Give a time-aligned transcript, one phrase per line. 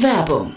[0.00, 0.56] Werbung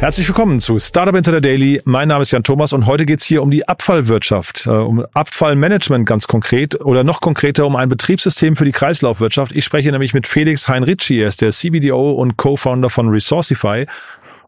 [0.00, 1.82] Herzlich willkommen zu Startup Insider Daily.
[1.84, 6.06] Mein Name ist Jan Thomas und heute geht's hier um die Abfallwirtschaft, äh, um Abfallmanagement
[6.06, 9.52] ganz konkret oder noch konkreter um ein Betriebssystem für die Kreislaufwirtschaft.
[9.52, 13.84] Ich spreche nämlich mit Felix Heinrici, er ist der CBDO und Co-Founder von Resourcify.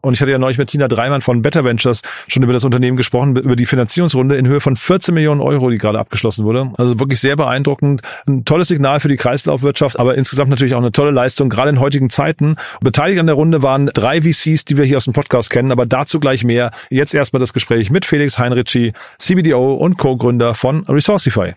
[0.05, 2.97] Und ich hatte ja neulich mit Tina Dreimann von Better Ventures schon über das Unternehmen
[2.97, 6.71] gesprochen, über die Finanzierungsrunde in Höhe von 14 Millionen Euro, die gerade abgeschlossen wurde.
[6.77, 8.01] Also wirklich sehr beeindruckend.
[8.27, 11.79] Ein tolles Signal für die Kreislaufwirtschaft, aber insgesamt natürlich auch eine tolle Leistung, gerade in
[11.79, 12.57] heutigen Zeiten.
[12.81, 15.85] Beteiligt an der Runde waren drei VCs, die wir hier aus dem Podcast kennen, aber
[15.85, 16.71] dazu gleich mehr.
[16.89, 21.53] Jetzt erstmal das Gespräch mit Felix Heinrici, CBDO und Co-Gründer von Resourcify.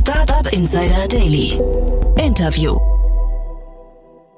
[0.00, 1.56] Startup Insider Daily.
[2.16, 2.80] Interview.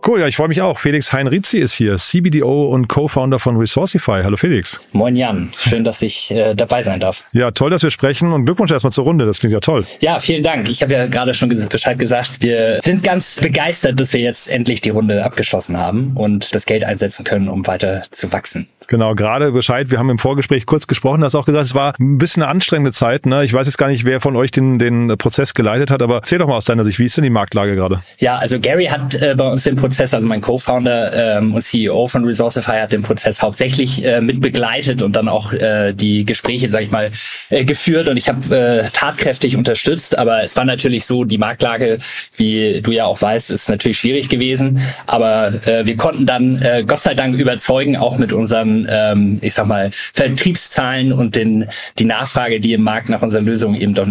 [0.06, 0.78] Cool, ja, ich freue mich auch.
[0.78, 4.20] Felix Heinrizi ist hier, CBDO und Co-Founder von Resourcify.
[4.22, 4.78] Hallo Felix.
[4.92, 7.24] Moin Jan, schön, dass ich äh, dabei sein darf.
[7.32, 9.24] Ja, toll, dass wir sprechen und Glückwunsch erstmal zur Runde.
[9.24, 9.86] Das klingt ja toll.
[10.00, 10.68] Ja, vielen Dank.
[10.68, 12.42] Ich habe ja gerade schon Bescheid gesagt.
[12.42, 16.84] Wir sind ganz begeistert, dass wir jetzt endlich die Runde abgeschlossen haben und das Geld
[16.84, 18.68] einsetzen können, um weiter zu wachsen.
[18.88, 19.90] Genau, gerade Bescheid.
[19.90, 22.92] Wir haben im Vorgespräch kurz gesprochen, hast auch gesagt, es war ein bisschen eine anstrengende
[22.92, 23.26] Zeit.
[23.26, 23.44] Ne?
[23.44, 26.38] Ich weiß jetzt gar nicht, wer von euch den, den Prozess geleitet hat, aber erzähl
[26.38, 28.00] doch mal aus deiner Sicht, wie ist denn die Marktlage gerade?
[28.18, 32.06] Ja, also Gary hat äh, bei uns den Prozess, also mein Co-Founder ähm, und CEO
[32.08, 36.68] von Resourcify hat den Prozess hauptsächlich äh, mit begleitet und dann auch äh, die Gespräche,
[36.70, 37.10] sag ich mal,
[37.50, 41.98] äh, geführt und ich habe äh, tatkräftig unterstützt, aber es war natürlich so, die Marktlage,
[42.36, 46.84] wie du ja auch weißt, ist natürlich schwierig gewesen, aber äh, wir konnten dann äh,
[46.86, 48.32] Gott sei Dank überzeugen, auch mit
[48.74, 51.68] unseren ähm, ich sag mal, Vertriebszahlen und den,
[51.98, 54.08] die Nachfrage, die im Markt nach unserer Lösung eben doch,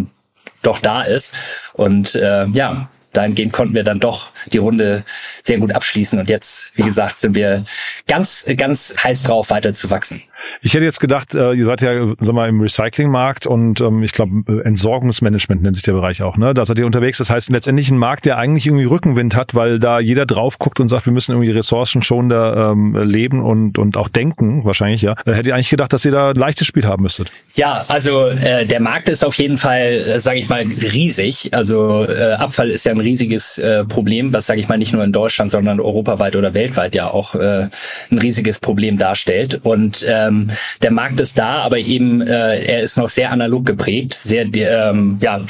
[0.62, 1.34] doch da ist.
[1.74, 5.04] Und äh, ja, dahingehend konnten wir dann doch die Runde
[5.44, 6.20] sehr gut abschließen.
[6.20, 7.66] Und jetzt, wie gesagt, sind wir
[8.08, 10.24] ganz, ganz heiß drauf, weiter zu wachsen.
[10.62, 14.12] Ich hätte jetzt gedacht, äh, ihr seid ja sag mal, im Recyclingmarkt und ähm, ich
[14.12, 16.38] glaube, äh, Entsorgungsmanagement nennt sich der Bereich auch.
[16.38, 16.54] Ne?
[16.54, 17.18] Da seid ihr unterwegs.
[17.18, 20.80] Das heißt letztendlich ein Markt, der eigentlich irgendwie Rückenwind hat, weil da jeder drauf guckt
[20.80, 25.02] und sagt, wir müssen irgendwie Ressourcen schon da ähm, leben und, und auch denken, wahrscheinlich,
[25.02, 25.16] ja.
[25.26, 27.32] Äh, hätte ich eigentlich gedacht, dass ihr da ein leichtes Spiel haben müsstet.
[27.56, 31.54] Ja, also äh, der Markt ist auf jeden Fall, äh, sage ich mal, riesig.
[31.54, 35.04] Also äh, Abfall ist ja ein riesiges äh, Problem, was, sage ich mal, nicht nur
[35.04, 37.68] in Deutschland, sondern europaweit oder weltweit ja auch äh,
[38.12, 39.60] ein riesiges Problem darstellt.
[39.64, 40.50] Und ähm,
[40.82, 45.18] der Markt ist da, aber eben äh, er ist noch sehr analog geprägt, sehr ähm,
[45.22, 45.42] ja,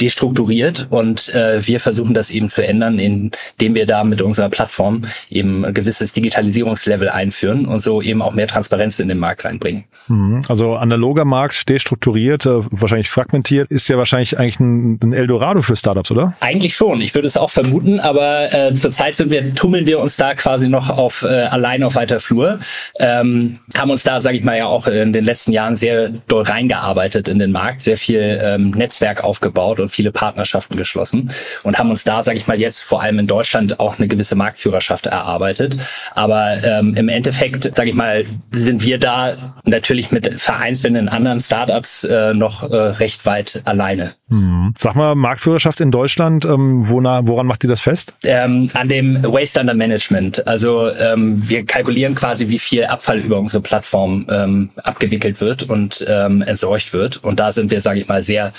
[0.00, 5.02] destrukturiert und äh, wir versuchen das eben zu ändern, indem wir da mit unserer Plattform
[5.28, 9.84] eben ein gewisses Digitalisierungslevel einführen und so eben auch mehr Transparenz in den Markt reinbringen.
[10.08, 10.42] Mhm.
[10.48, 15.76] Also analoger Markt, destrukturiert, äh, wahrscheinlich fragmentiert, ist ja wahrscheinlich eigentlich ein, ein Eldorado für
[15.76, 16.34] Startups, oder?
[16.40, 17.00] Eigentlich schon.
[17.00, 20.68] Ich würde es auch vermuten, aber äh, zurzeit sind wir, tummeln wir uns da quasi
[20.68, 22.58] noch auf äh, allein auf weiter Flur.
[22.98, 26.42] Ähm, haben uns da, sage ich mal, ja auch in den letzten Jahren sehr doll
[26.42, 31.30] reingearbeitet in den Markt, sehr viel ähm, Netzwerk aufgebaut und viele Partnerschaften geschlossen
[31.62, 34.34] und haben uns da, sage ich mal, jetzt vor allem in Deutschland auch eine gewisse
[34.34, 35.76] Marktführerschaft erarbeitet.
[36.16, 42.02] Aber ähm, im Endeffekt, sage ich mal, sind wir da natürlich mit vereinzelten anderen Startups
[42.02, 44.14] äh, noch äh, recht weit alleine.
[44.30, 44.74] Hm.
[44.76, 47.99] Sag mal, Marktführerschaft in Deutschland, ähm, wona, woran macht ihr das fest?
[48.24, 50.46] Ähm, an dem Waste Under Management.
[50.46, 56.04] Also ähm, wir kalkulieren quasi, wie viel Abfall über unsere Plattform ähm, abgewickelt wird und
[56.08, 57.22] ähm, entsorgt wird.
[57.22, 58.52] Und da sind wir, sage ich mal, sehr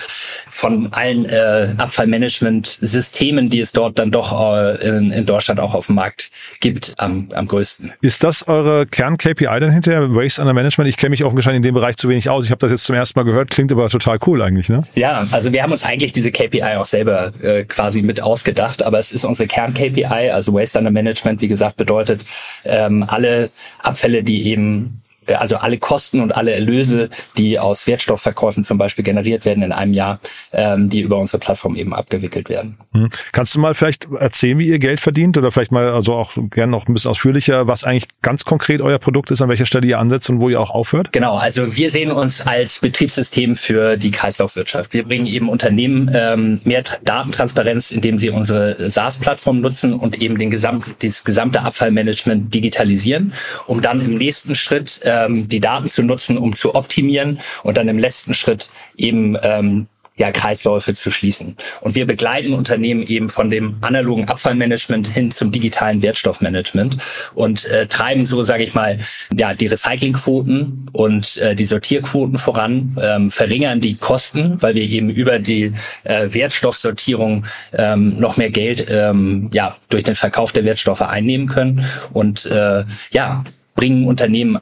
[0.50, 5.88] von allen äh, Abfallmanagement-Systemen, die es dort dann doch äh, in, in Deutschland auch auf
[5.88, 6.30] dem Markt
[6.60, 7.94] gibt, am, am größten.
[8.02, 10.90] Ist das eure Kern-KPI dann hinterher, Waste Under Management?
[10.90, 12.46] Ich kenne mich auch wahrscheinlich in dem Bereich zu wenig aus.
[12.46, 14.84] Ich habe das jetzt zum ersten Mal gehört, klingt aber total cool eigentlich, ne?
[14.96, 19.00] Ja, also wir haben uns eigentlich diese KPI auch selber äh, quasi mit ausgedacht, aber
[19.00, 22.24] es ist unsere Kern-KPI, also Waste Under Management, wie gesagt, bedeutet
[22.64, 23.50] ähm, alle
[23.82, 29.46] Abfälle, die eben also alle Kosten und alle Erlöse, die aus Wertstoffverkäufen zum Beispiel generiert
[29.46, 30.20] werden in einem Jahr,
[30.52, 32.78] ähm, die über unsere Plattform eben abgewickelt werden.
[32.94, 33.10] Hm.
[33.32, 36.72] Kannst du mal vielleicht erzählen, wie ihr Geld verdient oder vielleicht mal also auch gerne
[36.72, 40.00] noch ein bisschen ausführlicher, was eigentlich ganz konkret euer Produkt ist, an welcher Stelle ihr
[40.00, 41.12] ansetzt und wo ihr auch aufhört?
[41.12, 44.94] Genau, also wir sehen uns als Betriebssystem für die Kreislaufwirtschaft.
[44.94, 50.50] Wir bringen eben Unternehmen ähm, mehr Datentransparenz, indem sie unsere SaaS-Plattform nutzen und eben den
[50.50, 53.34] gesamten, das gesamte Abfallmanagement digitalisieren,
[53.68, 57.88] um dann im nächsten Schritt ähm, die Daten zu nutzen, um zu optimieren und dann
[57.88, 59.88] im letzten Schritt eben ähm,
[60.22, 61.56] ja, Kreisläufe zu schließen.
[61.82, 66.98] Und wir begleiten Unternehmen eben von dem analogen Abfallmanagement hin zum digitalen Wertstoffmanagement
[67.34, 69.00] und äh, treiben so, sage ich mal,
[69.36, 75.10] ja, die Recyclingquoten und äh, die Sortierquoten voran, ähm, verringern die Kosten, weil wir eben
[75.10, 75.74] über die
[76.04, 81.84] äh, Wertstoffsortierung ähm, noch mehr Geld ähm, ja, durch den Verkauf der Wertstoffe einnehmen können
[82.12, 83.44] und äh, ja,
[83.76, 84.60] bringen Unternehmen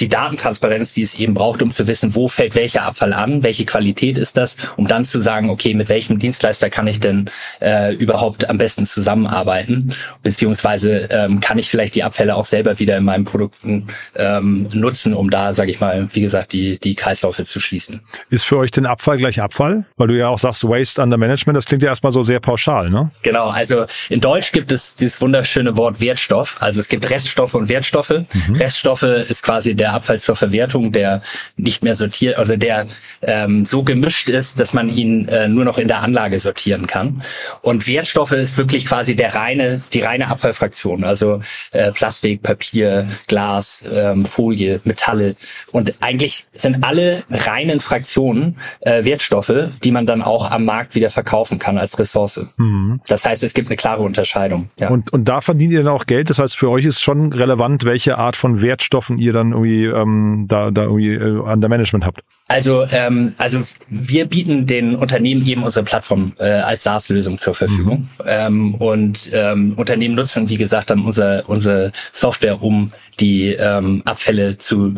[0.00, 3.64] die Datentransparenz, die es eben braucht, um zu wissen, wo fällt welcher Abfall an, welche
[3.64, 7.30] Qualität ist das, um dann zu sagen, okay, mit welchem Dienstleister kann ich denn
[7.60, 12.96] äh, überhaupt am besten zusammenarbeiten, beziehungsweise ähm, kann ich vielleicht die Abfälle auch selber wieder
[12.96, 17.44] in meinen Produkten ähm, nutzen, um da, sage ich mal, wie gesagt, die die Kreisläufe
[17.44, 18.02] zu schließen.
[18.30, 19.86] Ist für euch denn Abfall gleich Abfall?
[19.96, 22.90] Weil du ja auch sagst Waste under Management, das klingt ja erstmal so sehr pauschal,
[22.90, 23.10] ne?
[23.22, 26.56] Genau, also in Deutsch gibt es dieses wunderschöne Wort Wertstoff.
[26.60, 28.10] Also es gibt Reststoffe und Wertstoffe.
[28.10, 28.54] Mhm.
[28.56, 31.22] Reststoffe ist quasi der Abfall zur Verwertung, der
[31.56, 32.86] nicht mehr sortiert, also der
[33.22, 37.22] ähm, so gemischt ist, dass man ihn äh, nur noch in der Anlage sortieren kann.
[37.62, 41.42] Und Wertstoffe ist wirklich quasi der reine, die reine Abfallfraktion, also
[41.72, 45.36] äh, Plastik, Papier, Glas, ähm, Folie, Metalle.
[45.72, 51.10] Und eigentlich sind alle reinen Fraktionen äh, Wertstoffe, die man dann auch am Markt wieder
[51.10, 52.40] verkaufen kann als Ressource.
[52.56, 53.00] Mhm.
[53.06, 54.70] Das heißt, es gibt eine klare Unterscheidung.
[54.78, 54.88] Ja.
[54.88, 56.30] Und, und da verdient ihr dann auch Geld.
[56.30, 60.46] Das heißt, für euch ist schon relevant, welche Art von Wertstoffen ihr dann irgendwie ähm,
[60.48, 62.20] da, da irgendwie äh, an der Management habt?
[62.48, 68.08] Also, ähm, also wir bieten den Unternehmen eben unsere Plattform äh, als SaaS-Lösung zur Verfügung.
[68.18, 68.24] Mhm.
[68.26, 74.58] Ähm, und ähm, Unternehmen nutzen, wie gesagt, dann unsere, unsere Software, um die ähm, Abfälle
[74.58, 74.94] zu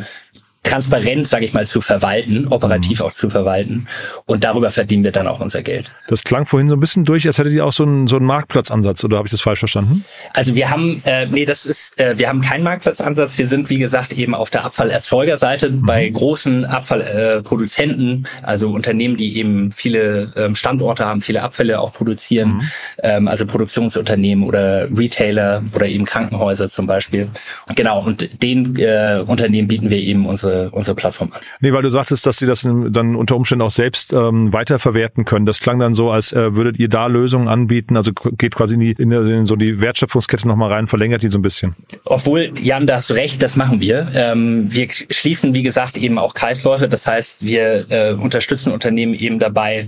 [0.71, 3.07] transparent, sage ich mal, zu verwalten, operativ mhm.
[3.07, 3.87] auch zu verwalten.
[4.27, 5.91] Und darüber verdienen wir dann auch unser Geld.
[6.09, 8.27] Das klang vorhin so ein bisschen durch, als hättet ihr auch so einen, so einen
[8.27, 10.05] Marktplatzansatz, oder habe ich das falsch verstanden?
[10.33, 13.39] Also wir haben, äh, nee, das ist, äh, wir haben keinen Marktplatzansatz.
[13.39, 15.87] Wir sind, wie gesagt, eben auf der Abfallerzeugerseite mhm.
[15.87, 21.93] bei großen Abfallproduzenten, äh, also Unternehmen, die eben viele ähm, Standorte haben, viele Abfälle auch
[21.93, 22.63] produzieren, mhm.
[23.03, 27.29] ähm, also Produktionsunternehmen oder Retailer oder eben Krankenhäuser zum Beispiel.
[27.75, 31.41] Genau, und den äh, Unternehmen bieten wir eben unsere unsere, unsere Plattform an.
[31.61, 35.47] Nee, weil du sagtest, dass sie das dann unter Umständen auch selbst ähm, weiterverwerten können.
[35.47, 38.81] Das klang dann so, als äh, würdet ihr da Lösungen anbieten, also geht quasi in,
[38.81, 41.75] die, in, in so die Wertschöpfungskette nochmal rein, verlängert die so ein bisschen.
[42.05, 44.11] Obwohl, Jan, da hast du recht, das machen wir.
[44.15, 46.89] Ähm, wir schließen, wie gesagt, eben auch Kreisläufe.
[46.89, 49.87] Das heißt, wir äh, unterstützen Unternehmen eben dabei, äh,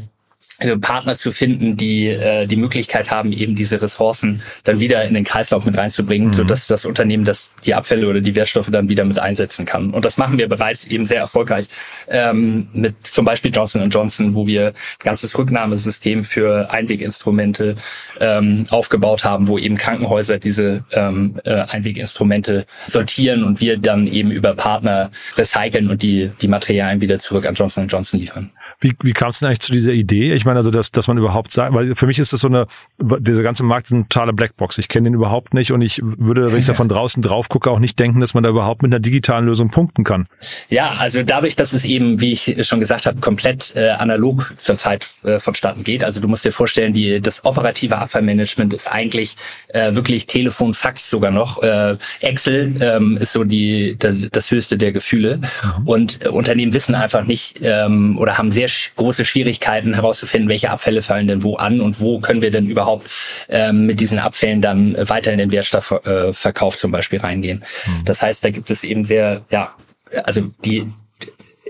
[0.81, 5.25] Partner zu finden, die äh, die Möglichkeit haben, eben diese Ressourcen dann wieder in den
[5.25, 6.33] Kreislauf mit reinzubringen, mhm.
[6.33, 9.91] so dass das Unternehmen das die Abfälle oder die Wertstoffe dann wieder mit einsetzen kann.
[9.91, 11.67] Und das machen wir bereits eben sehr erfolgreich
[12.09, 17.77] ähm, mit zum Beispiel Johnson Johnson, wo wir ein ganzes Rücknahmesystem für Einweginstrumente
[18.21, 24.31] ähm, aufgebaut haben, wo eben Krankenhäuser diese ähm, äh, Einweginstrumente sortieren und wir dann eben
[24.31, 28.51] über Partner recyceln und die die Materialien wieder zurück an Johnson Johnson liefern.
[28.81, 30.33] Wie, wie kam es denn eigentlich zu dieser Idee?
[30.35, 32.67] Ich meine, also, dass, dass man überhaupt sagt, weil für mich ist das so eine,
[32.99, 34.79] dieser ganze Markt ist eine totale Blackbox.
[34.79, 37.71] Ich kenne den überhaupt nicht und ich würde, wenn ich da von draußen drauf gucke,
[37.71, 40.27] auch nicht denken, dass man da überhaupt mit einer digitalen Lösung punkten kann.
[40.69, 45.09] Ja, also dadurch, dass es eben, wie ich schon gesagt habe, komplett äh, analog zurzeit
[45.25, 46.05] äh, vonstatten geht.
[46.05, 49.37] Also du musst dir vorstellen, die, das operative Abfallmanagement ist eigentlich
[49.69, 51.63] äh, wirklich Telefon, Fax sogar noch.
[51.63, 55.39] Äh, Excel ähm, ist so die, das höchste der Gefühle.
[55.39, 55.89] Mhm.
[55.89, 61.03] Und äh, Unternehmen wissen einfach nicht ähm, oder haben sehr große Schwierigkeiten herauszufinden, welche Abfälle
[61.03, 63.11] fallen denn wo an und wo können wir denn überhaupt
[63.49, 67.65] ähm, mit diesen Abfällen dann weiter in den Wertstoffverkauf äh, zum Beispiel reingehen.
[67.87, 68.05] Mhm.
[68.05, 69.75] Das heißt, da gibt es eben sehr, ja,
[70.25, 70.87] also die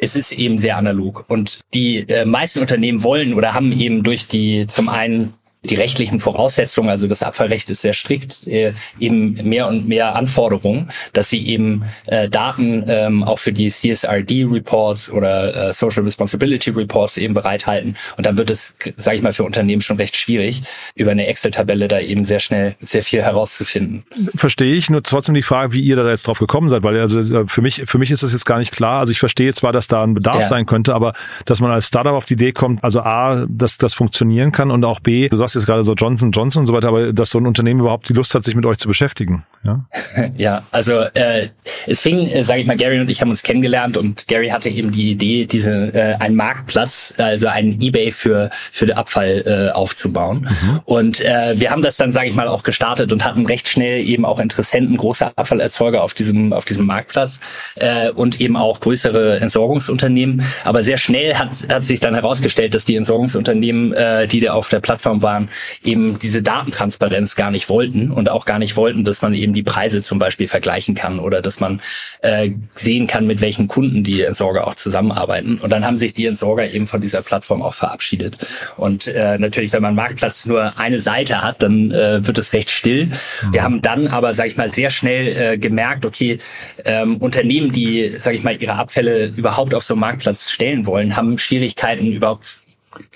[0.01, 4.27] es ist eben sehr analog und die äh, meisten Unternehmen wollen oder haben eben durch
[4.27, 9.69] die zum einen die rechtlichen Voraussetzungen, also das Abfallrecht ist sehr strikt, äh, eben mehr
[9.69, 15.73] und mehr Anforderungen, dass sie eben äh, Daten ähm, auch für die CSRD-Reports oder äh,
[15.73, 17.97] Social Responsibility Reports eben bereithalten.
[18.17, 20.63] Und dann wird es, sage ich mal, für Unternehmen schon recht schwierig,
[20.97, 24.05] über eine Excel-Tabelle da eben sehr schnell sehr viel herauszufinden.
[24.35, 27.21] Verstehe ich, nur trotzdem die Frage, wie ihr da jetzt drauf gekommen seid, weil also
[27.21, 28.99] äh, für mich, für mich ist das jetzt gar nicht klar.
[28.99, 30.49] Also ich verstehe zwar, dass da ein Bedarf ja.
[30.49, 31.13] sein könnte, aber
[31.45, 34.85] dass man als Startup auf die Idee kommt, also A, dass das funktionieren kann und
[34.85, 37.31] auch B, du sagst sagst jetzt gerade so Johnson Johnson und so weiter, aber dass
[37.31, 39.45] so ein Unternehmen überhaupt die Lust hat, sich mit euch zu beschäftigen.
[39.65, 39.85] Ja,
[40.37, 41.49] ja also äh,
[41.87, 44.69] es fing, äh, sage ich mal, Gary und ich haben uns kennengelernt und Gary hatte
[44.69, 49.73] eben die Idee, diese äh, einen Marktplatz, also einen eBay für für den Abfall äh,
[49.73, 50.49] aufzubauen.
[50.49, 50.81] Mhm.
[50.85, 54.01] Und äh, wir haben das dann, sage ich mal, auch gestartet und hatten recht schnell
[54.01, 57.41] eben auch Interessenten, große Abfallerzeuger auf diesem auf diesem Marktplatz
[57.77, 60.43] äh, und eben auch größere Entsorgungsunternehmen.
[60.65, 64.69] Aber sehr schnell hat hat sich dann herausgestellt, dass die Entsorgungsunternehmen, äh, die da auf
[64.69, 65.42] der Plattform waren,
[65.85, 69.63] eben diese Datentransparenz gar nicht wollten und auch gar nicht wollten, dass man eben die
[69.63, 71.81] Preise zum Beispiel vergleichen kann oder dass man
[72.21, 75.59] äh, sehen kann, mit welchen Kunden die Entsorger auch zusammenarbeiten.
[75.59, 78.37] Und dann haben sich die Entsorger eben von dieser Plattform auch verabschiedet.
[78.77, 82.71] Und äh, natürlich, wenn man Marktplatz nur eine Seite hat, dann äh, wird es recht
[82.71, 83.07] still.
[83.07, 83.53] Mhm.
[83.53, 86.39] Wir haben dann aber, sage ich mal, sehr schnell äh, gemerkt, okay,
[86.85, 91.17] ähm, Unternehmen, die, sage ich mal, ihre Abfälle überhaupt auf so einen Marktplatz stellen wollen,
[91.17, 92.62] haben Schwierigkeiten überhaupt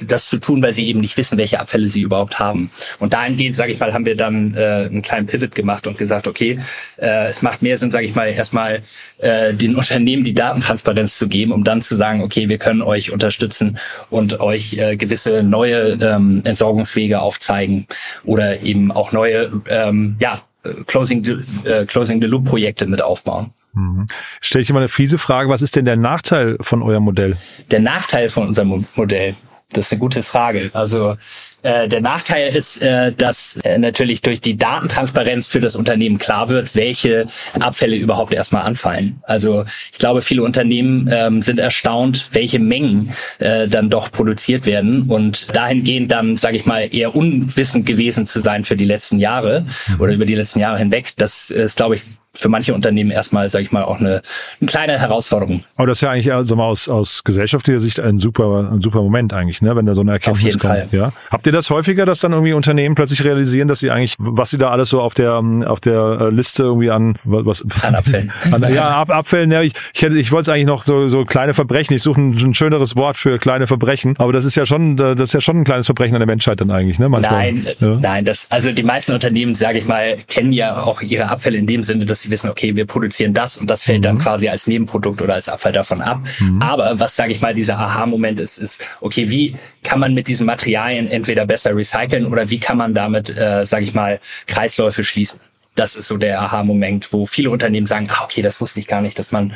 [0.07, 2.71] das zu tun, weil sie eben nicht wissen, welche Abfälle sie überhaupt haben.
[2.99, 6.27] Und dahingehend, sage ich mal, haben wir dann äh, einen kleinen Pivot gemacht und gesagt,
[6.27, 6.59] okay,
[6.97, 8.83] äh, es macht mehr Sinn, sage ich mal, erstmal
[9.19, 13.13] äh, den Unternehmen die Datentransparenz zu geben, um dann zu sagen, okay, wir können euch
[13.13, 13.79] unterstützen
[14.11, 17.87] und euch äh, gewisse neue ähm, Entsorgungswege aufzeigen
[18.25, 20.43] oder eben auch neue, ähm, ja,
[20.87, 23.53] Closing the, äh, Closing the Loop Projekte mit aufbauen.
[23.75, 24.07] Mhm.
[24.41, 27.37] Stell ich dir mal eine fiese Frage, was ist denn der Nachteil von eurem Modell?
[27.71, 29.37] Der Nachteil von unserem Modell,
[29.73, 30.71] das ist eine gute Frage.
[30.75, 31.17] Also
[31.63, 36.49] äh, der Nachteil ist, äh, dass äh, natürlich durch die Datentransparenz für das Unternehmen klar
[36.49, 37.27] wird, welche
[37.59, 39.21] Abfälle überhaupt erstmal anfallen.
[39.23, 45.09] Also ich glaube, viele Unternehmen ähm, sind erstaunt, welche Mengen äh, dann doch produziert werden
[45.09, 49.67] und dahingehend dann, sage ich mal, eher unwissend gewesen zu sein für die letzten Jahre
[49.99, 51.15] oder über die letzten Jahre hinweg.
[51.17, 52.03] Das ist, glaube ich,
[52.39, 54.23] für manche Unternehmen erstmal, sage ich mal, auch eine,
[54.61, 55.65] eine kleine Herausforderung.
[55.77, 59.03] Aber das ist ja eigentlich also mal aus, aus gesellschaftlicher Sicht ein super, ein super
[59.03, 60.91] Moment eigentlich, ne, wenn da so eine Erkenntnis auf jeden kommt.
[60.91, 60.99] Fall.
[60.99, 61.13] Ja.
[61.31, 64.59] Habt ihr das häufiger, dass dann irgendwie Unternehmen plötzlich realisieren, dass sie eigentlich, was sie
[64.59, 68.63] da alles so auf der auf der äh, Liste irgendwie an was an Abfällen, an,
[68.73, 69.51] ja Ab, Abfällen.
[69.51, 71.95] Ja, ich ich, hätte, ich wollte es eigentlich noch so so kleine Verbrechen.
[71.95, 75.21] Ich suche ein, ein, schöneres Wort für kleine Verbrechen, aber das ist ja schon das
[75.21, 77.09] ist ja schon ein kleines Verbrechen an der Menschheit dann eigentlich, ne?
[77.09, 77.53] Manchmal.
[77.53, 77.99] Nein, ja.
[78.01, 81.67] nein, das also die meisten Unternehmen, sage ich mal, kennen ja auch ihre Abfälle in
[81.67, 84.03] dem Sinne, dass sie wissen, okay, wir produzieren das und das fällt mhm.
[84.03, 86.21] dann quasi als Nebenprodukt oder als Abfall davon ab.
[86.41, 86.61] Mhm.
[86.61, 90.47] Aber was, sage ich mal, dieser Aha-Moment ist, ist, okay, wie kann man mit diesen
[90.47, 95.41] Materialien entweder besser recyceln oder wie kann man damit, äh, sage ich mal, Kreisläufe schließen?
[95.77, 99.03] das ist so der Aha-Moment, wo viele Unternehmen sagen, ah, okay, das wusste ich gar
[99.03, 99.53] nicht, dass man,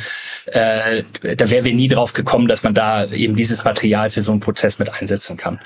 [0.47, 1.03] äh,
[1.35, 4.41] da wären wir nie drauf gekommen, dass man da eben dieses Material für so einen
[4.41, 5.61] Prozess mit einsetzen kann.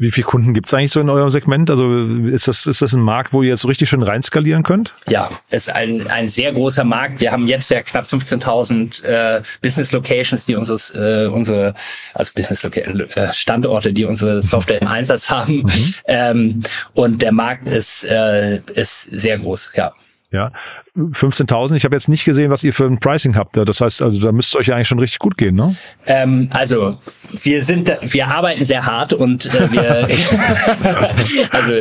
[0.00, 1.68] Wie viele Kunden gibt's eigentlich so in eurem Segment?
[1.68, 4.94] Also ist das, ist das ein Markt, wo ihr jetzt so richtig schön reinskalieren könnt?
[5.06, 7.20] Ja, ist ein, ein sehr großer Markt.
[7.20, 11.74] Wir haben jetzt ja knapp 15.000 äh, Business Locations, die unseres, äh, unsere,
[12.14, 15.64] also Business Location, äh, Standorte, die unsere Software im Einsatz haben.
[15.64, 15.94] Mhm.
[16.06, 16.62] Ähm,
[16.94, 19.92] und der Markt ist, äh, ist sehr groß, ja.
[20.32, 20.52] Ja,
[20.96, 21.74] 15.000.
[21.74, 23.56] Ich habe jetzt nicht gesehen, was ihr für ein Pricing habt.
[23.56, 25.74] Das heißt, also da müsste es euch ja eigentlich schon richtig gut gehen, ne?
[26.06, 26.98] Ähm, also
[27.42, 30.08] wir sind, wir arbeiten sehr hart und äh, wir,
[31.50, 31.72] also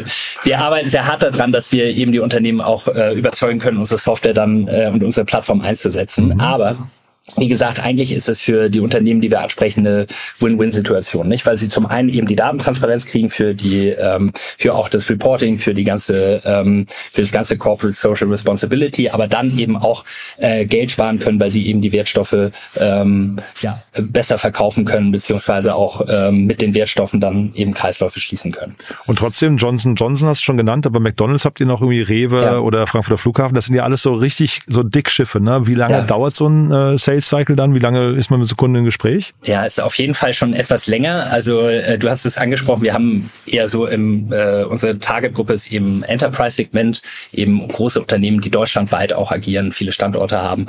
[0.44, 4.00] wir arbeiten sehr hart daran, dass wir eben die Unternehmen auch äh, überzeugen können, unsere
[4.00, 6.30] Software dann äh, und unsere Plattform einzusetzen.
[6.30, 6.40] Mhm.
[6.40, 6.76] Aber
[7.38, 10.08] wie gesagt, eigentlich ist es für die Unternehmen, die wir ansprechen, eine
[10.40, 11.46] Win-Win-Situation, nicht?
[11.46, 15.58] Weil sie zum einen eben die Datentransparenz kriegen für die, ähm, für auch das Reporting,
[15.58, 20.06] für die ganze, ähm, für das ganze Corporate Social Responsibility, aber dann eben auch
[20.38, 25.76] äh, Geld sparen können, weil sie eben die Wertstoffe ähm, ja, besser verkaufen können, beziehungsweise
[25.76, 28.74] auch ähm, mit den Wertstoffen dann eben Kreisläufe schließen können.
[29.06, 32.42] Und trotzdem, Johnson Johnson hast du schon genannt, aber McDonalds habt ihr noch irgendwie Rewe
[32.42, 32.60] ja.
[32.60, 35.68] oder Frankfurter Flughafen, das sind ja alles so richtig so Dickschiffe, ne?
[35.68, 36.02] Wie lange ja.
[36.02, 37.74] dauert so ein äh, Sales Sales Cycle dann?
[37.74, 39.34] Wie lange ist man mit Sekunden im Gespräch?
[39.44, 41.28] Ja, ist auf jeden Fall schon etwas länger.
[41.32, 45.72] Also äh, du hast es angesprochen, wir haben eher so im äh, unsere Targetgruppe ist
[45.72, 50.68] eben Enterprise Segment, eben große Unternehmen, die deutschlandweit auch agieren, viele Standorte haben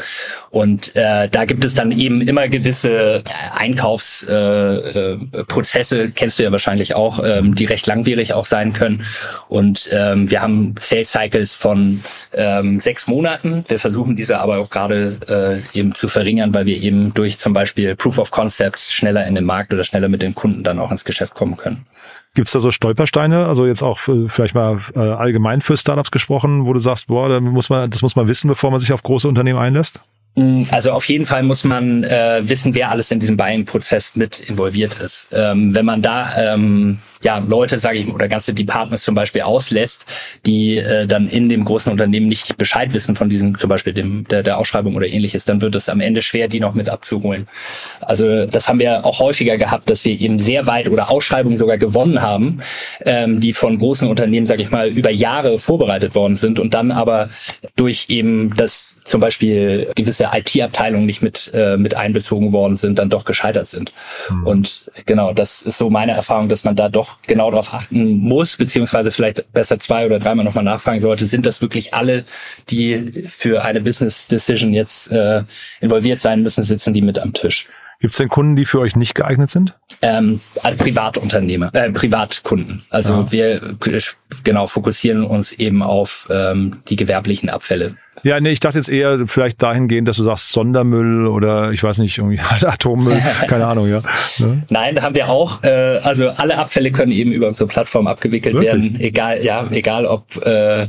[0.51, 3.23] und äh, da gibt es dann eben immer gewisse
[3.55, 9.05] Einkaufsprozesse, äh, äh, kennst du ja wahrscheinlich auch, ähm, die recht langwierig auch sein können
[9.49, 12.03] und ähm, wir haben Sales Cycles von
[12.33, 13.65] ähm, sechs Monaten.
[13.69, 17.39] Wir versuchen diese aber auch gerade äh, eben zu verringern verringern, weil wir eben durch
[17.39, 20.79] zum Beispiel Proof of Concepts schneller in den Markt oder schneller mit den Kunden dann
[20.79, 21.87] auch ins Geschäft kommen können.
[22.35, 23.47] Gibt's da so Stolpersteine?
[23.47, 27.29] Also jetzt auch für, vielleicht mal äh, allgemein für Startups gesprochen, wo du sagst, boah,
[27.29, 30.01] da muss man, das muss man wissen, bevor man sich auf große Unternehmen einlässt?
[30.37, 34.41] Mm, also auf jeden Fall muss man äh, wissen, wer alles in diesem Buying-Prozess mit
[34.41, 35.27] involviert ist.
[35.33, 40.07] Ähm, wenn man da ähm, ja Leute, sage ich, oder ganze Departments zum Beispiel auslässt,
[40.47, 44.27] die äh, dann in dem großen Unternehmen nicht Bescheid wissen von diesem zum Beispiel dem
[44.29, 47.47] der, der Ausschreibung oder ähnliches, dann wird es am Ende schwer, die noch mit abzuholen.
[48.01, 51.79] Also das haben wir auch häufiger gehabt, dass wir eben sehr weit oder Ausschreibungen sogar
[51.79, 52.61] gewonnen haben,
[53.05, 56.91] ähm, die von großen Unternehmen, sage ich mal, über Jahre vorbereitet worden sind und dann
[56.91, 57.29] aber
[57.77, 63.11] durch eben das zum Beispiel gewisse IT-Abteilungen nicht mit äh, mit einbezogen worden sind, dann
[63.11, 63.93] doch gescheitert sind.
[64.31, 64.47] Mhm.
[64.47, 68.57] Und genau, das ist so meine Erfahrung, dass man da doch genau darauf achten muss,
[68.57, 72.25] beziehungsweise vielleicht besser zwei oder dreimal nochmal nachfragen sollte, sind das wirklich alle,
[72.69, 75.43] die für eine Business Decision jetzt äh,
[75.81, 77.67] involviert sein müssen, sitzen die mit am Tisch.
[78.01, 79.77] Gibt es denn Kunden, die für euch nicht geeignet sind?
[80.01, 82.83] Ähm, als Privatunternehmer, äh, Privatkunden.
[82.89, 83.33] Also ja.
[83.33, 83.77] wir
[84.43, 87.97] genau fokussieren uns eben auf ähm, die gewerblichen Abfälle.
[88.23, 91.99] Ja, nee, ich dachte jetzt eher vielleicht dahingehend, dass du sagst Sondermüll oder ich weiß
[91.99, 94.03] nicht, irgendwie Atommüll, keine Ahnung, ja.
[94.39, 94.63] Ne?
[94.71, 95.63] Nein, haben wir auch.
[95.63, 98.73] Äh, also alle Abfälle können eben über unsere Plattform abgewickelt Wirklich?
[98.73, 100.87] werden, egal, ja, egal ob äh,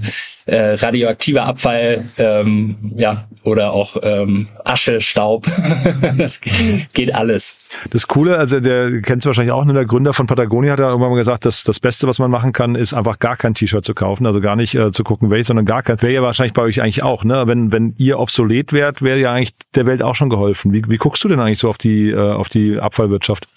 [0.52, 5.48] äh, radioaktiver Abfall, ähm, ja, oder auch ähm, Asche, Staub.
[6.18, 7.66] das geht alles.
[7.92, 10.90] Das Coole, also der kennst du wahrscheinlich auch, ne, der Gründer von Patagonia hat ja
[10.90, 13.86] irgendwann mal gesagt, dass das Beste, was man machen kann, ist einfach gar kein T-Shirt
[13.86, 16.02] zu kaufen, also gar nicht äh, zu gucken, welches, sondern gar kein.
[16.02, 17.44] Wäre ja wahrscheinlich bei euch eigentlich auch, ne?
[17.48, 20.74] Wenn wenn ihr obsolet wärt, wäre ja eigentlich der Welt auch schon geholfen.
[20.74, 23.48] Wie, wie guckst du denn eigentlich so auf die äh, auf die Abfallwirtschaft?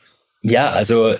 [0.46, 1.14] Ja, also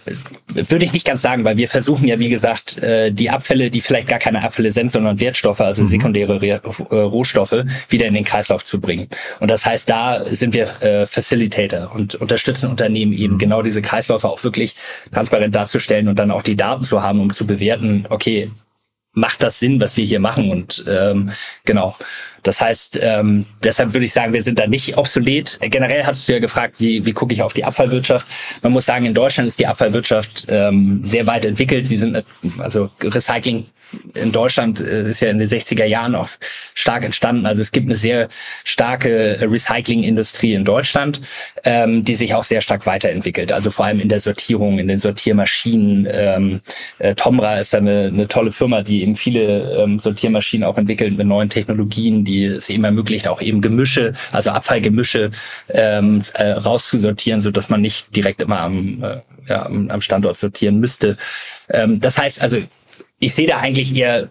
[0.53, 3.81] würde ich nicht ganz sagen, weil wir versuchen ja, wie gesagt, äh, die Abfälle, die
[3.81, 5.87] vielleicht gar keine Abfälle sind, sondern Wertstoffe, also mhm.
[5.87, 6.61] sekundäre äh,
[6.95, 9.09] Rohstoffe, wieder in den Kreislauf zu bringen.
[9.41, 13.39] Und das heißt, da sind wir äh, Facilitator und unterstützen Unternehmen eben mhm.
[13.39, 14.75] genau diese Kreisläufe auch wirklich
[15.11, 18.51] transparent darzustellen und dann auch die Daten zu haben, um zu bewerten, okay,
[19.15, 20.51] macht das Sinn, was wir hier machen?
[20.51, 21.31] Und ähm,
[21.65, 21.97] genau.
[22.43, 25.59] Das heißt, ähm, deshalb würde ich sagen, wir sind da nicht obsolet.
[25.63, 28.27] Generell hast du ja gefragt, wie, wie gucke ich auf die Abfallwirtschaft.
[28.63, 31.87] Man muss sagen, in Deutschland ist die Abfallwirtschaft ähm, sehr weit entwickelt.
[31.87, 32.23] Sie sind
[32.59, 33.67] also Recycling
[34.15, 36.29] in Deutschland äh, ist ja in den 60er Jahren auch
[36.75, 37.47] stark entstanden.
[37.47, 38.29] Also es gibt eine sehr
[38.65, 41.21] starke Recycling-Industrie in Deutschland,
[41.65, 43.53] ähm, die sich auch sehr stark weiterentwickelt.
[43.53, 46.09] Also vor allem in der Sortierung, in den Sortiermaschinen.
[46.11, 46.61] Ähm,
[46.99, 51.17] äh, Tomra ist da eine, eine tolle Firma, die eben viele ähm, Sortiermaschinen auch entwickelt
[51.17, 55.31] mit neuen Technologien, die es eben ermöglicht, auch eben Gemische, also Abfallgemische
[55.69, 60.37] ähm, äh, rauszusortieren, so dass man nicht direkt immer am, äh, ja, am, am Standort
[60.37, 61.17] sortieren müsste.
[61.69, 62.59] Ähm, das heißt also,
[63.19, 64.31] ich sehe da eigentlich eher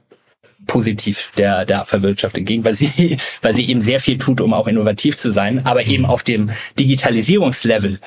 [0.68, 4.68] positiv der, der Abfallwirtschaft entgegen, weil sie, weil sie eben sehr viel tut, um auch
[4.68, 8.00] innovativ zu sein, aber eben auf dem Digitalisierungslevel,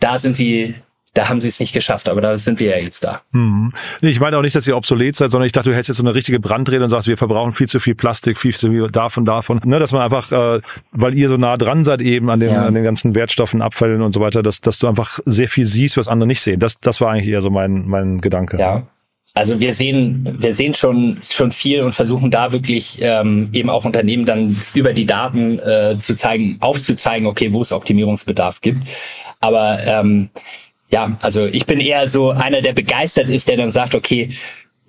[0.00, 0.74] da sind sie
[1.14, 3.20] da haben sie es nicht geschafft, aber da sind wir ja jetzt da.
[3.32, 3.70] Hm.
[4.00, 6.04] Ich meine auch nicht, dass ihr obsolet seid, sondern ich dachte, du hättest jetzt so
[6.04, 9.26] eine richtige Brandrede und sagst, wir verbrauchen viel zu viel Plastik, viel zu viel davon,
[9.26, 9.60] davon.
[9.64, 12.64] Ne, dass man einfach, äh, weil ihr so nah dran seid eben an den, ja.
[12.64, 15.98] an den ganzen Wertstoffen, Abfällen und so weiter, dass, dass du einfach sehr viel siehst,
[15.98, 16.60] was andere nicht sehen.
[16.60, 18.58] Das, das war eigentlich eher so mein, mein Gedanke.
[18.58, 18.84] Ja,
[19.34, 23.84] also wir sehen, wir sehen schon schon viel und versuchen da wirklich ähm, eben auch
[23.84, 28.88] Unternehmen dann über die Daten äh, zu zeigen, aufzuzeigen, okay, wo es Optimierungsbedarf gibt.
[29.40, 30.30] Aber ähm,
[30.90, 34.32] ja, also ich bin eher so einer, der begeistert ist, der dann sagt, okay,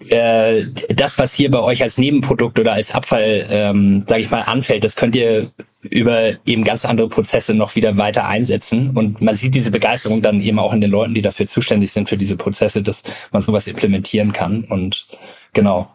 [0.10, 4.42] äh, das, was hier bei euch als Nebenprodukt oder als Abfall, ähm, sage ich mal,
[4.42, 5.52] anfällt, das könnt ihr
[5.84, 8.92] über eben ganz andere Prozesse noch wieder weiter einsetzen.
[8.92, 12.10] Und man sieht diese Begeisterung dann eben auch in den Leuten, die dafür zuständig sind
[12.10, 14.64] für diese Prozesse, dass man sowas implementieren kann.
[14.64, 15.08] Und
[15.54, 15.92] genau.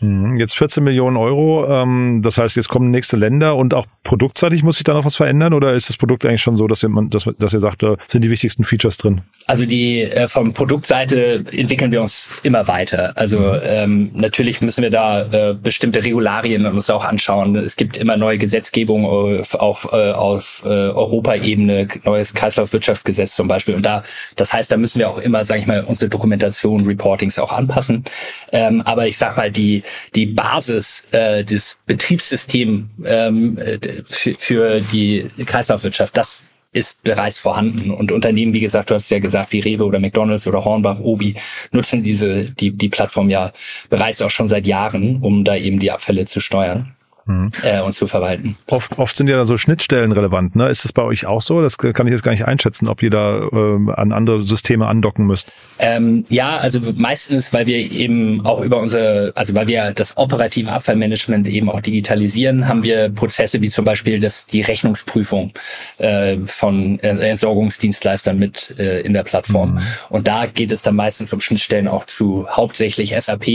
[0.00, 0.36] Mhm.
[0.36, 4.76] Jetzt 14 Millionen Euro, ähm, das heißt, jetzt kommen nächste Länder und auch produktseitig muss
[4.76, 7.28] sich da noch was verändern oder ist das Produkt eigentlich schon so, dass ihr, dass,
[7.38, 9.22] dass ihr sagt, da sind die wichtigsten Features drin?
[9.46, 13.12] Also die äh, vom Produktseite entwickeln wir uns immer weiter.
[13.16, 13.60] Also mhm.
[13.64, 17.56] ähm, natürlich müssen wir da äh, bestimmte Regularien uns auch anschauen.
[17.56, 23.74] Es gibt immer neue Gesetzgebung auf, auch äh, auf äh, Europaebene, neues Kreislaufwirtschaftsgesetz zum Beispiel.
[23.74, 24.04] Und da,
[24.36, 28.04] das heißt, da müssen wir auch immer, sage ich mal, unsere Dokumentation, Reportings auch anpassen.
[28.52, 29.82] Ähm, aber ich sag mal, die
[30.14, 33.58] die Basis äh, des Betriebssystems ähm,
[34.04, 37.90] für, für die Kreislaufwirtschaft, das ist bereits vorhanden.
[37.90, 41.34] Und Unternehmen, wie gesagt, du hast ja gesagt, wie Rewe oder McDonalds oder Hornbach, Obi,
[41.72, 43.52] nutzen diese, die, die Plattform ja
[43.88, 46.95] bereits auch schon seit Jahren, um da eben die Abfälle zu steuern
[47.26, 47.50] mhm.
[47.62, 48.56] äh, und zu verwalten.
[48.68, 50.56] Oft, oft sind ja da so Schnittstellen relevant.
[50.56, 50.68] Ne?
[50.68, 51.60] Ist das bei euch auch so?
[51.60, 55.26] Das kann ich jetzt gar nicht einschätzen, ob ihr da ähm, an andere Systeme andocken
[55.26, 55.52] müsst.
[55.78, 60.72] Ähm, ja, also meistens, weil wir eben auch über unsere, also weil wir das operative
[60.72, 65.52] Abfallmanagement eben auch digitalisieren, haben wir Prozesse wie zum Beispiel das, die Rechnungsprüfung
[65.98, 69.74] äh, von Entsorgungsdienstleistern mit äh, in der Plattform.
[69.74, 69.80] Mhm.
[70.10, 73.48] Und da geht es dann meistens um Schnittstellen auch zu hauptsächlich SAP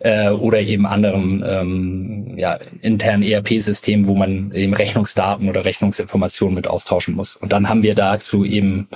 [0.00, 6.54] äh, oder eben anderen ähm, ja, internen internen ERP-System, wo man eben Rechnungsdaten oder Rechnungsinformationen
[6.54, 7.36] mit austauschen muss.
[7.36, 8.88] Und dann haben wir dazu eben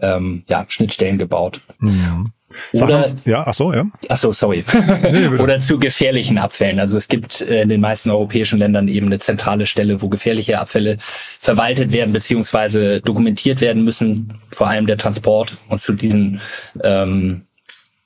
[0.00, 1.60] ähm, ja, Schnittstellen gebaut.
[1.78, 2.32] Mhm.
[2.72, 3.86] Oder, ja, ach so, ja.
[4.08, 4.64] Ach so, sorry.
[5.38, 6.80] Oder zu gefährlichen Abfällen.
[6.80, 10.96] Also es gibt in den meisten europäischen Ländern eben eine zentrale Stelle, wo gefährliche Abfälle
[10.98, 15.58] verwaltet werden beziehungsweise dokumentiert werden müssen, vor allem der Transport.
[15.68, 16.40] Und zu diesen
[16.82, 17.42] ähm,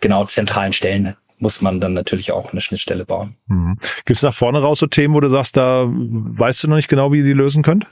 [0.00, 3.36] genau zentralen Stellen muss man dann natürlich auch eine Schnittstelle bauen.
[3.48, 3.76] Mhm.
[4.06, 6.88] Gibt es nach vorne raus so Themen, wo du sagst, da weißt du noch nicht
[6.88, 7.86] genau, wie ihr die lösen könnt?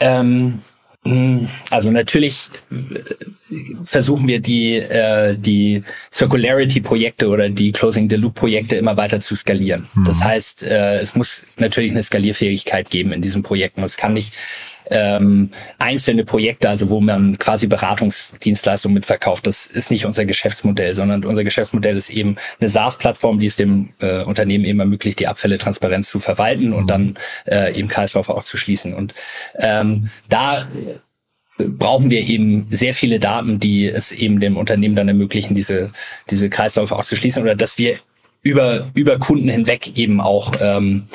[0.00, 0.58] Ähm,
[1.04, 8.74] hm, also natürlich äh, versuchen wir die äh, die Circularity-Projekte oder die Closing the Loop-Projekte
[8.74, 9.86] immer weiter zu skalieren.
[9.94, 10.04] Mhm.
[10.04, 13.84] Das heißt, äh, es muss natürlich eine Skalierfähigkeit geben in diesen Projekten.
[13.84, 14.32] Es kann nicht
[14.90, 19.46] ähm, einzelne Projekte, also wo man quasi Beratungsdienstleistungen mitverkauft.
[19.46, 23.90] Das ist nicht unser Geschäftsmodell, sondern unser Geschäftsmodell ist eben eine SaaS-Plattform, die es dem
[24.00, 28.44] äh, Unternehmen eben ermöglicht, die Abfälle transparent zu verwalten und dann äh, eben Kreislauf auch
[28.44, 28.94] zu schließen.
[28.94, 29.14] Und
[29.58, 30.66] ähm, da
[31.58, 35.90] brauchen wir eben sehr viele Daten, die es eben dem Unternehmen dann ermöglichen, diese,
[36.30, 37.98] diese Kreisläufe auch zu schließen oder dass wir
[38.42, 41.06] über, über Kunden hinweg eben auch ähm,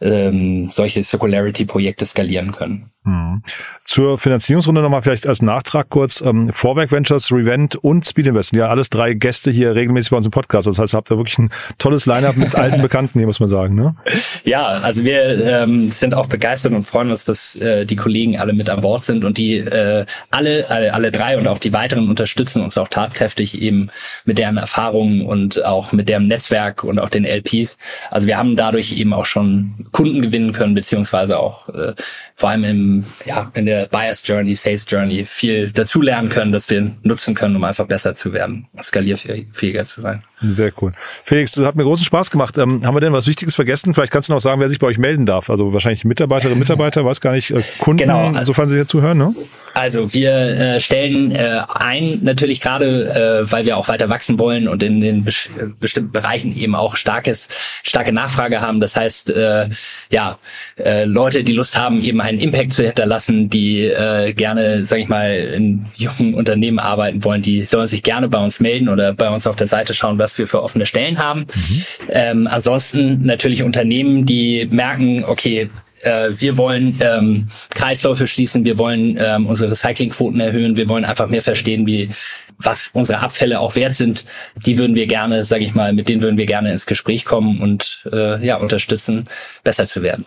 [0.00, 2.90] ähm, solche Circularity-Projekte skalieren können.
[3.02, 3.42] Mhm.
[3.84, 6.20] Zur Finanzierungsrunde nochmal vielleicht als Nachtrag kurz.
[6.20, 10.26] Ähm, Vorwerk Ventures, Revent und Speed Invest ja alles drei Gäste hier regelmäßig bei uns
[10.26, 10.66] im Podcast.
[10.66, 13.74] Das heißt, habt ihr wirklich ein tolles Line-Up mit alten Bekannten hier, muss man sagen.
[13.74, 13.96] Ne?
[14.44, 18.52] Ja, also wir ähm, sind auch begeistert und freuen uns, dass äh, die Kollegen alle
[18.52, 22.10] mit an Bord sind und die äh, alle, alle, alle drei und auch die weiteren
[22.10, 23.88] unterstützen uns auch tatkräftig eben
[24.26, 27.78] mit deren Erfahrungen und auch mit deren Netzwerk und auch den LPs.
[28.10, 31.94] Also wir haben dadurch eben auch schon Kunden gewinnen können, beziehungsweise auch äh,
[32.34, 36.96] vor allem im ja, in der Buyers Journey, Sales Journey viel dazulernen können, dass wir
[37.02, 40.22] nutzen können, um einfach besser zu werden skalierfähiger zu sein.
[40.42, 40.92] Sehr cool.
[41.24, 42.56] Felix, du hat mir großen Spaß gemacht.
[42.56, 43.92] Ähm, haben wir denn was Wichtiges vergessen?
[43.92, 45.50] Vielleicht kannst du noch sagen, wer sich bei euch melden darf.
[45.50, 48.32] Also wahrscheinlich Mitarbeiterinnen, Mitarbeiter, weiß gar nicht, äh, Kunden, genau.
[48.44, 49.34] sofern sie hier zuhören, ne?
[49.74, 54.66] Also wir äh, stellen äh, ein, natürlich gerade, äh, weil wir auch weiter wachsen wollen
[54.66, 55.48] und in den bes
[55.78, 57.48] bestimmten Bereichen eben auch starkes,
[57.82, 58.80] starke Nachfrage haben.
[58.80, 59.68] Das heißt, äh,
[60.10, 60.38] ja,
[60.76, 65.08] äh, Leute, die Lust haben, eben einen Impact zu hinterlassen, die äh, gerne, sag ich
[65.08, 69.28] mal, in jungen Unternehmen arbeiten wollen, die sollen sich gerne bei uns melden oder bei
[69.28, 71.40] uns auf der Seite schauen, was wir für offene Stellen haben.
[71.40, 71.82] Mhm.
[72.08, 75.70] Ähm, ansonsten natürlich Unternehmen, die merken, okay,
[76.02, 81.28] äh, wir wollen ähm, Kreisläufe schließen, wir wollen ähm, unsere Recyclingquoten erhöhen, wir wollen einfach
[81.28, 82.10] mehr verstehen, wie
[82.58, 84.24] was unsere Abfälle auch wert sind.
[84.54, 87.60] Die würden wir gerne, sage ich mal, mit denen würden wir gerne ins Gespräch kommen
[87.60, 89.26] und äh, ja unterstützen,
[89.64, 90.26] besser zu werden.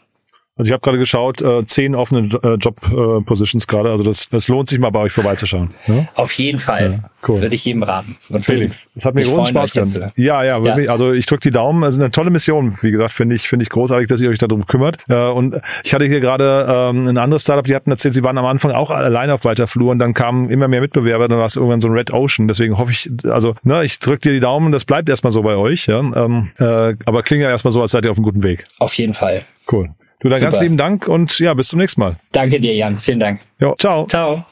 [0.56, 3.90] Also ich habe gerade geschaut, äh, zehn offene äh, Job-Positions äh, gerade.
[3.90, 5.74] Also das, das lohnt sich mal bei euch vorbeizuschauen.
[5.88, 6.08] Ja?
[6.14, 7.00] Auf jeden Fall.
[7.02, 7.42] Ja, cool.
[7.42, 8.18] Würde ich jedem raten.
[8.30, 10.14] Und Felix, es hat mir großen Spaß gemacht.
[10.16, 10.60] Ja, ja.
[10.60, 10.92] Ja.
[10.92, 11.82] Also ich drücke die Daumen.
[11.82, 12.78] Es ist eine tolle Mission.
[12.82, 14.98] Wie gesagt, finde ich finde ich großartig, dass ihr euch darum kümmert.
[15.10, 18.38] Äh, und ich hatte hier gerade ähm, ein anderes Startup, die hatten erzählt, sie waren
[18.38, 21.28] am Anfang auch alleine auf weiter Flur und dann kamen immer mehr Mitbewerber.
[21.30, 22.48] Dann war es irgendwann so ein Red Ocean.
[22.48, 24.72] Deswegen hoffe ich, also ne, ich drücke dir die Daumen.
[24.72, 25.88] Das bleibt erstmal so bei euch.
[25.88, 26.00] Ja?
[26.00, 28.66] Ähm, äh, aber klingt ja erstmal so, als seid ihr auf einem guten Weg.
[28.78, 29.42] Auf jeden Fall.
[29.72, 29.90] Cool.
[30.24, 30.52] Du, dann Super.
[30.52, 32.16] ganz lieben Dank und ja, bis zum nächsten Mal.
[32.32, 32.98] Danke dir, Jan.
[32.98, 33.42] Vielen Dank.
[33.60, 34.08] Jo, ciao.
[34.08, 34.46] Ciao.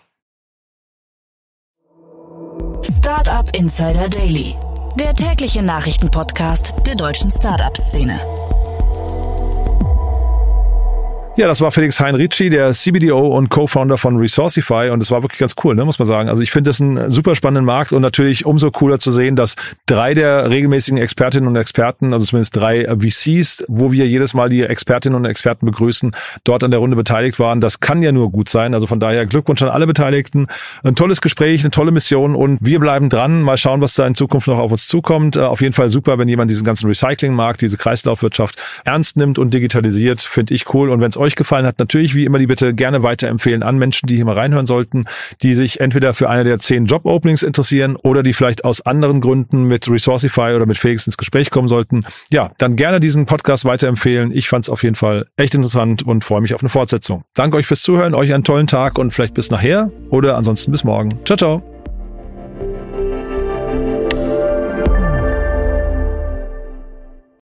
[2.84, 4.54] Startup Insider Daily,
[5.00, 8.20] der tägliche Nachrichtenpodcast der deutschen Startup-Szene.
[11.38, 15.40] Ja, das war Felix Heinrici, der CBDO und Co-Founder von Resourcify und es war wirklich
[15.40, 16.28] ganz cool, ne, muss man sagen.
[16.28, 19.56] Also ich finde das einen super spannenden Markt und natürlich umso cooler zu sehen, dass
[19.86, 24.62] drei der regelmäßigen Expertinnen und Experten, also zumindest drei VCs, wo wir jedes Mal die
[24.62, 26.12] Expertinnen und Experten begrüßen,
[26.44, 27.62] dort an der Runde beteiligt waren.
[27.62, 28.74] Das kann ja nur gut sein.
[28.74, 30.48] Also von daher Glückwunsch an alle Beteiligten.
[30.84, 33.42] Ein tolles Gespräch, eine tolle Mission und wir bleiben dran.
[33.42, 35.38] Mal schauen, was da in Zukunft noch auf uns zukommt.
[35.38, 39.54] Äh, auf jeden Fall super, wenn jemand diesen ganzen Recyclingmarkt, diese Kreislaufwirtschaft ernst nimmt und
[39.54, 40.22] digitalisiert.
[40.22, 40.90] Finde ich cool.
[40.90, 44.16] Und wenn euch gefallen hat, natürlich wie immer die Bitte gerne weiterempfehlen an Menschen, die
[44.16, 45.06] hier mal reinhören sollten,
[45.42, 49.64] die sich entweder für eine der zehn Job-Openings interessieren oder die vielleicht aus anderen Gründen
[49.64, 52.04] mit Resourcify oder mit Felix ins Gespräch kommen sollten.
[52.32, 54.32] Ja, dann gerne diesen Podcast weiterempfehlen.
[54.32, 57.24] Ich fand es auf jeden Fall echt interessant und freue mich auf eine Fortsetzung.
[57.34, 60.84] Danke euch fürs Zuhören, euch einen tollen Tag und vielleicht bis nachher oder ansonsten bis
[60.84, 61.20] morgen.
[61.26, 61.71] Ciao, ciao.